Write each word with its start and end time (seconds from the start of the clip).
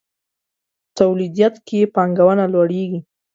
توليديت 0.97 1.55
کې 1.67 1.79
پانګونه 1.95 2.45
لوړېږي. 2.53 2.99